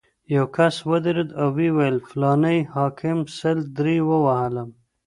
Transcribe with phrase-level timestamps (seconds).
[0.35, 4.69] یو کس ودرېد او ویې ویل: فلاني حاکم سل درې ووهلم.